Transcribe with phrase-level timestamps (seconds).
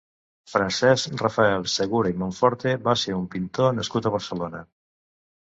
[0.51, 4.65] Francesc Rafael Segura i Monforte va ser un pintor nascut a Barcelona.